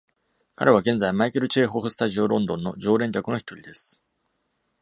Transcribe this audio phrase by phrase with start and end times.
[0.55, 4.01] 彼は現在、マイケルチェーホフスタジオロンドンの常連客の一人です。